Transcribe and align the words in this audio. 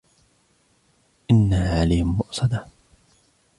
إنها 1.31 1.79
عليهم 1.81 2.15
مؤصدة 2.17 2.65